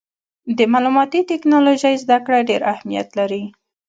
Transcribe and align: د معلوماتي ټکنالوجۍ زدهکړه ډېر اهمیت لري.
د 0.57 0.59
معلوماتي 0.71 1.19
ټکنالوجۍ 1.29 1.93
زدهکړه 2.03 2.39
ډېر 2.49 2.61
اهمیت 2.73 3.07
لري. 3.19 3.43